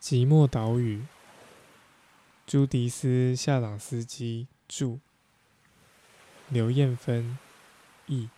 [0.00, 1.04] 寂寞岛屿，
[2.46, 5.00] 朱迪斯·夏朗斯基著，
[6.48, 7.36] 刘艳芬
[8.06, 8.30] 译。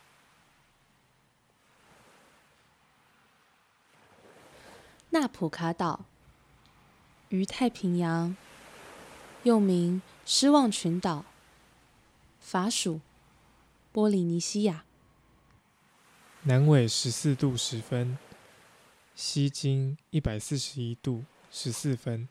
[5.10, 6.06] 纳普卡岛
[7.28, 8.34] 于太平洋，
[9.42, 11.26] 又名失望群岛，
[12.40, 13.02] 法属
[13.92, 14.86] 波利尼西亚，
[16.44, 18.16] 南纬十四度十分，
[19.14, 21.24] 西经一百四十一度。
[21.50, 22.28] 十四分。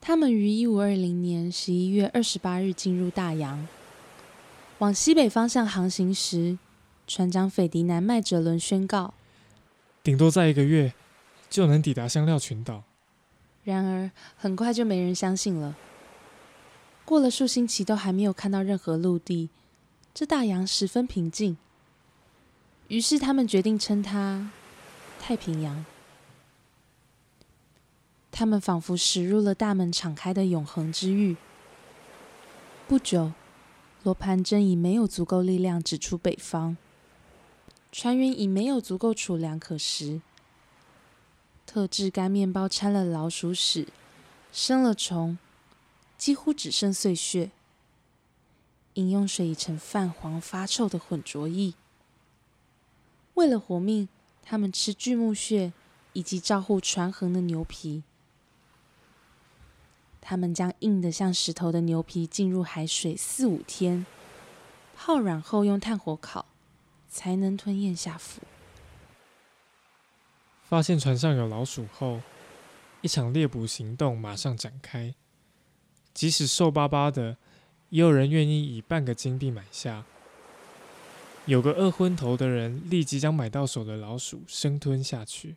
[0.00, 3.68] 他们于一五二零年十一月二十八日进入大洋，
[4.78, 6.58] 往西北方向航行时，
[7.06, 9.14] 船长斐迪南麦哲伦宣告：
[10.02, 10.92] 顶多在一个月
[11.48, 12.82] 就能抵达香料群岛。
[13.62, 15.76] 然而，很快就没人相信了。
[17.04, 19.50] 过了数星期，都还没有看到任何陆地，
[20.12, 21.56] 这大洋十分平静。
[22.88, 24.50] 于是，他们决定称它。
[25.24, 25.84] 太平洋，
[28.32, 31.36] 他们仿佛驶入了大门敞开的永恒之域。
[32.88, 33.30] 不久，
[34.02, 36.76] 罗盘针已没有足够力量指出北方，
[37.92, 40.20] 船员已没有足够储粮可食。
[41.66, 43.86] 特制干面包掺了老鼠屎，
[44.52, 45.38] 生了虫，
[46.18, 47.52] 几乎只剩碎屑。
[48.94, 51.74] 饮用水已成泛黄发臭的浑浊液。
[53.34, 54.08] 为了活命。
[54.42, 55.72] 他们吃巨木屑
[56.12, 58.02] 以及照护船横的牛皮。
[60.20, 64.06] 他们将硬得像石头的牛皮浸入海水四五天，
[64.94, 66.46] 泡软后用炭火烤，
[67.08, 68.40] 才能吞咽下腹。
[70.62, 72.20] 发现船上有老鼠后，
[73.00, 75.14] 一场猎捕行动马上展开。
[76.14, 77.36] 即使瘦巴巴的，
[77.88, 80.04] 也有人愿意以半个金币买下。
[81.46, 85.56] 有个饿昏头的人立即将买到手的老鼠生吞下去。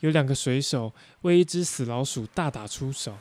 [0.00, 3.16] 有两个水手为一只死老鼠大打出手，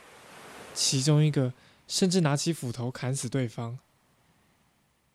[0.74, 1.54] 其中一个
[1.88, 3.78] 甚至拿起斧头砍死对方。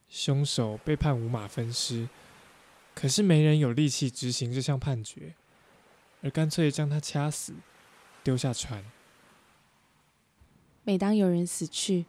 [0.08, 2.08] 凶手被判五马分尸，
[2.94, 5.34] 可是没人有力气执行这项判决，
[6.22, 7.54] 而干脆将他掐死，
[8.22, 8.84] 丢下船。
[10.84, 12.06] 每当有人死去，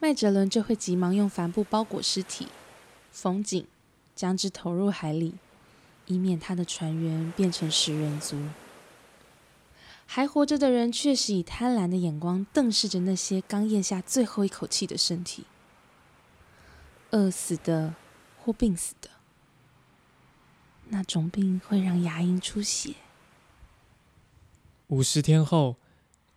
[0.00, 2.48] 麦哲伦就会急忙用帆布包裹尸体。
[3.20, 3.66] 缝紧，
[4.14, 5.34] 将之投入海里，
[6.06, 8.40] 以免他的船员变成食人族。
[10.06, 15.46] 还活着的人确实以贪婪的眼光瞪视着那些刚咽下最后一口气的身体，
[17.10, 17.96] 饿死的
[18.38, 19.10] 或病死的。
[20.90, 22.94] 那种病会让牙龈出血。
[24.86, 25.74] 五十天后，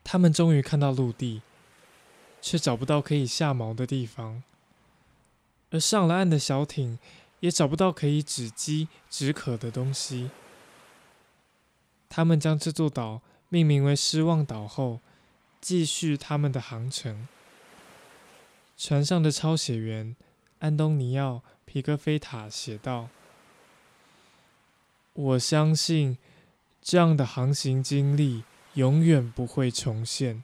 [0.04, 1.44] 他们终于看到陆地，
[2.42, 4.42] 却找不到可以下锚的地方。
[5.72, 7.00] 而上了岸的小艇
[7.40, 10.30] 也找不到可以止饥止渴的东西。
[12.08, 15.00] 他们将这座岛命名为失望岛后，
[15.60, 17.28] 继续他们的航程。
[18.78, 20.16] 船上的抄写员
[20.60, 23.10] 安东尼奥·皮格菲塔写道
[25.14, 26.18] ：“我相信
[26.82, 28.44] 这样的航行经历
[28.74, 30.44] 永远不会重现。”